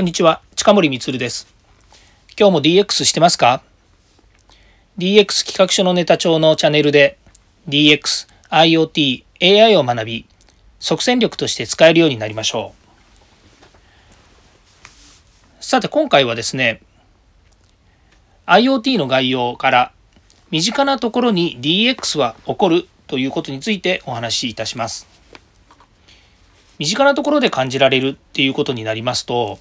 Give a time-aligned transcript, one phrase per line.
[0.00, 1.46] こんにちは、近森光です。
[2.34, 3.60] 今日も DX してますか
[4.96, 7.18] ?DX 企画書のネタ帳のチャンネルで
[7.68, 10.26] DX、IoT、AI を学び、
[10.78, 12.72] 即戦力として使えるようになりましょ
[15.60, 15.62] う。
[15.62, 16.80] さて今回はですね、
[18.46, 19.92] IoT の概要から
[20.50, 25.06] 身近なところに DX は起こるということについてお話しいたします。
[26.78, 29.58] 身近なところで感じられるっていうことになりますと、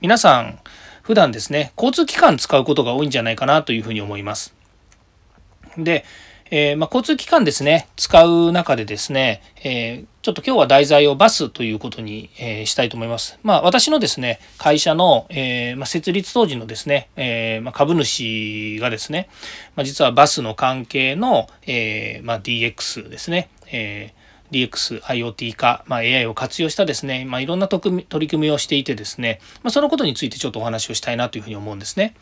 [0.00, 0.58] 皆さん、
[1.02, 4.54] 普段ですね、交通機関使うことが多いんじゃないかなというふうに思います。
[5.76, 6.06] で、
[6.50, 13.38] えー、まあ、交通機関ですね、使う中でですね、えー、ちょっと今日は題材をバスということに、え、したいと思います。
[13.42, 19.28] まあ、私のですね、会社の、えまあ、設立当時のですね、えま、株主がですね、
[19.76, 24.14] ま実はバスの関係の、えま DX ですね、え
[24.52, 32.14] DX、IoT 化、まあ、AI を活用したですね、まあ、いろんな取り組みをしていてですね、まあ、そのことについてちょっとお話をしたいなというふうに思うんですね。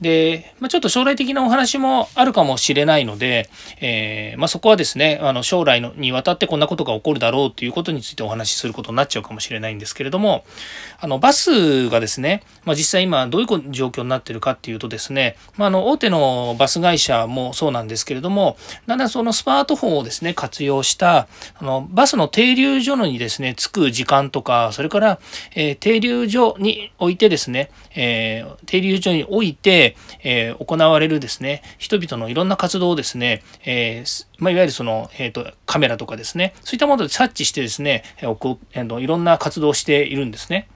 [0.00, 3.48] で、まあ、ちょっと将来的なお話もあるかもしれないので、
[3.80, 10.44] えー、まあ、そこはですね、あの将来のにわたってこんなことが起こるだろうということについてお話しすることになっちゃうかもしれないんですけれども、
[11.00, 25.18] あのバスがですね、まあ、実際今どういう状況になっているかっていうとですね、まあ、あの大手のバス会社もそうなんですけれども、だんだんそのスマートフォンをですね、活用したあのバスの停留所にですね、着く時間とか、それから、
[25.54, 34.04] えー、停留所においてですね、えー、停留所において、えー、行われるですね、人々のいろんな活動をですね、え
[34.38, 40.68] まあ、いわゆるその、えーと、カメラとかですね、そういったもので察知してですね、えー、いろんな活動をしているんですね。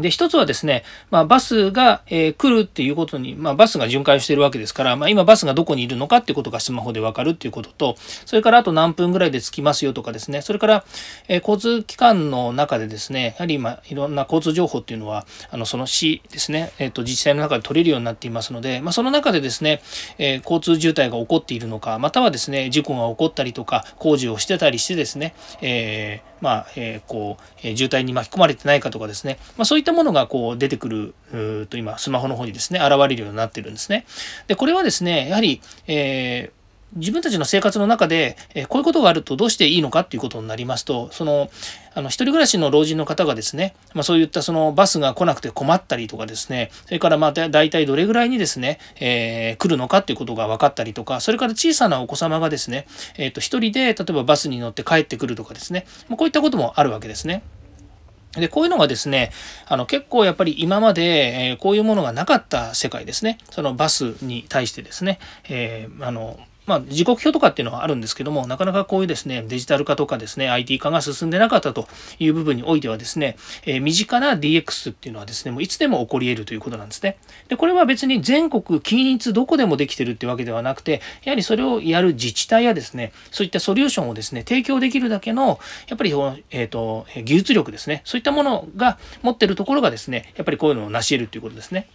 [0.00, 10.84] で、一つはですね、まあ、バスが、えー、来るっていうことに、まあ、バスが巡回しているわけですから、まあ、今バスがどこにいるのかっていうことがスマホでわかるっていうことと、それからあと何分ぐらいで着きますよとかですね、それから、
[11.28, 19.80] えー、交通機関の中でですね、やはり今、いろんな交通情報っていうのは、あの、その市ですね、えっ、ー、と、自治体の中で取れるようになっていますので、まあ、その中でですね、
[20.18, 34.06] え交通渋滞が起こっているのか、またはですね、事故が起こったりとか、工事をしてたりしてですね、えまあ、えこう、え渋滞に巻き込まれてないかとかですね、まあ、そういったものがこう出てくると今スマホの方にですね現れるようになってるんですね。
[34.46, 36.55] でこれはですねやはり、えー
[36.94, 41.50] 自分たちの生活の中で、えこういうことがあるとどうしていいのかっていうことになりますと、その、
[41.94, 52.86] あの、一人暮らしの老人の方がですね、まあそういったそのバスが来なくて困ったりとかですね、それからまあ大体どれぐらいにですね、えー、来るのかっていうことが分かったりとか、それから小さなお子様がですね、
[53.18, 57.42] えっ、ー、と、一人で例えばバスに乗って帰ってくるとかですね、ま、こういったこともあるわけですね。
[58.40, 59.32] で、こういうのがですね、
[59.66, 63.38] あの結構やっぱり今まで、えー、こういうものがなかった世界ですね。
[63.50, 71.88] そのバスに対してですね、えー、あの、まあ、時刻表とかっていうのはあるんですけども、なかなかこういうですね、デジタル化とかですね、IT 化が進んでなかったと
[72.18, 77.18] いう部分においてはですね、えー、身近な DX っていうのはですね、もういつでも起こり得るということなんですね。
[77.48, 86.12] で、これは別に全国均一どこでもできてるってわけではなくて、やはりそれをやる自治体やですね、そういったソリューションをですね、提供できるだけの、やっぱり、
[86.50, 91.88] えっ、ー、と、技術力ですね、そういったものが持ってるところがですね、やっぱりこういうのを成し得るということですね。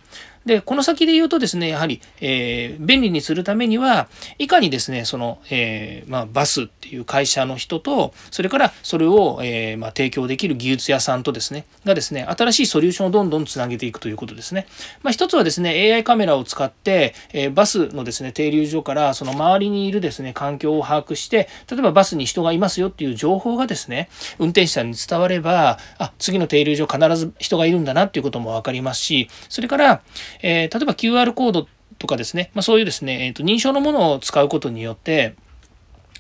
[0.45, 4.07] で、この先で言うとですね、やはり、えー、便利にするためには、
[4.39, 14.65] いかにですね、その、えー、まあ、バスっていう会社の人と、それからそれを、えー、まあ、提供できる技術屋さんとですね、がですね、新しいソリューションをどんどんつなげていくということですね。
[15.03, 30.00] まあ、一つはですね、AI カメラを使って、えー、バスのですね、停留所からその周りにいるですね、環境を把握して、例えばバスに人がいますよっていう情報がですね、運転手さんに伝われば、あ、次の停留所必ず人がいるんだなっていうこともわかりますし、それから、
[30.41, 31.67] えー、例えば QR コード
[31.97, 35.35] とかですね、まあ、そういうですね、えー、と認証のものを使うことによって、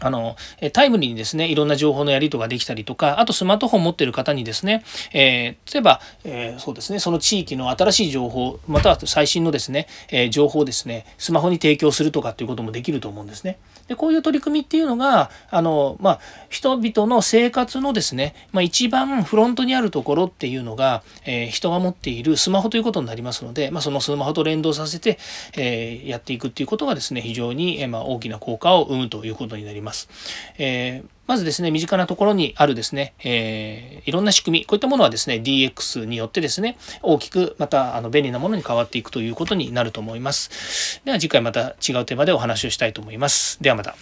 [0.01, 0.35] あの、
[0.73, 13.57] タイムリーにですね、いろんな情報のやり取りができたりとか、あとスマートフォン持ってる方にですね、えー、例えば、えー、そうですね、その地域の新しい情報、または最新のですね、えー、情報をですね、スマホに提供するとかっていうこともできると思うんですね。
[13.87, 16.19] で、こういう取り組みっていうのが、あの、まあ、
[16.49, 25.19] 人々の生活のですね、まあ、一番フロントにあるところっていうのが、え人が持っているスマホということになりますので、まあ、そのスマホと連動させて、
[25.57, 29.90] えやっていくっていうことがですね、非常に、えま大きな効果を生むということになります。
[29.91, 30.09] ます。
[30.57, 41.01] えー、まずですね、身近なところにあるですね、えー、いろんな仕組み、こういったものはですね、DX によってですね、大きくまたあの便利なものに変わっていくということになると思います。
[41.05, 43.61] では次回また違うテーマでお話をしたいと思います。
[43.61, 43.95] ではまた。